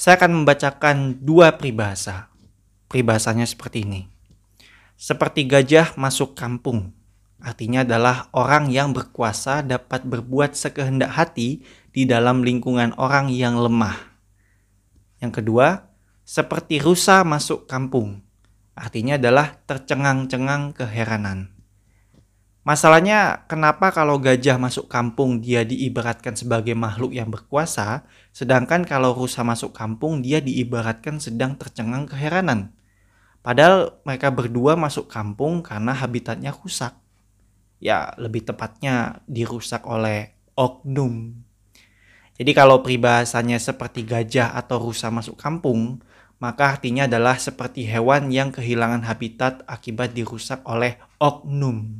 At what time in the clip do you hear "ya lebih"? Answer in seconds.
37.82-38.46